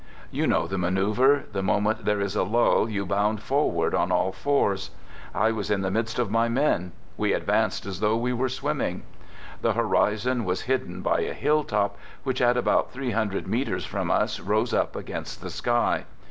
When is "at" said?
12.41-12.57